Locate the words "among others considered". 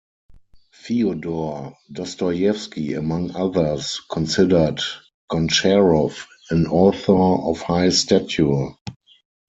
2.95-4.79